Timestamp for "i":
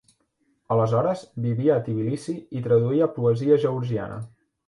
2.59-2.63